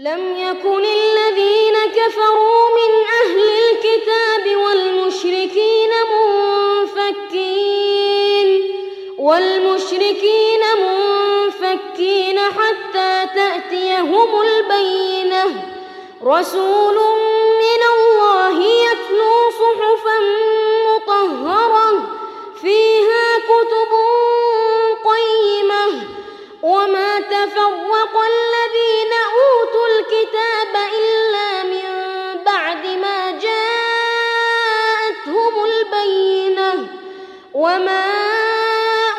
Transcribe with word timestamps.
لم 0.00 0.36
يكن 0.36 0.84
الذين 0.84 1.74
كفروا 1.96 2.68
من 2.78 2.92
أهل 3.22 3.48
الكتاب 3.62 4.56
والمشركين 4.56 5.90
منفكين 6.92 7.68
والمشركين 9.18 10.60
منفكين 10.78 12.38
حتى 12.38 13.26
تأتيهم 13.34 14.30
البينة. 14.42 15.44
رسول 16.24 16.96
وما 37.56 38.06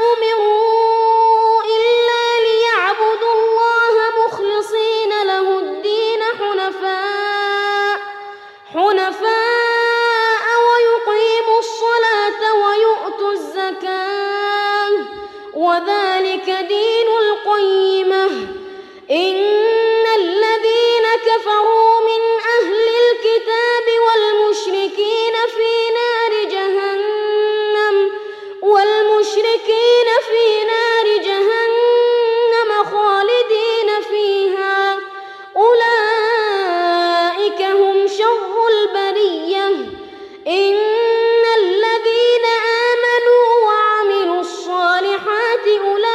أمروا 0.09 1.63
إلا 1.63 2.23
ليعبدوا 2.47 3.33
الله 3.33 3.93
مخلصين 4.25 5.11
له 5.23 5.59
الدين 5.59 6.21
حنفاء 6.39 7.99
حنفاء 8.73 10.45
ويقيموا 10.67 11.59
الصلاة 11.59 12.41
ويؤتوا 12.53 13.31
الزكاة. 13.31 14.97
وذلك 15.53 16.16
والمشركين 29.17 30.07
في 30.29 30.45
نار 30.65 31.07
جهنم 31.23 32.71
خالدين 32.91 33.89
فيها. 34.09 34.99
أولئك 35.55 36.81
هم 37.61 38.07
شر 38.07 38.67
البرية. 38.67 39.67
إن 40.47 41.43
الذين 41.57 42.45
آمنوا 42.91 43.47
وعملوا 43.65 44.41
الصالحات 44.41 45.67
أولئك 45.67 46.07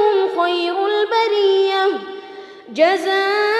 هم 0.00 0.16
خير 0.42 0.76
البرية. 0.86 1.84
جزاء 2.68 3.59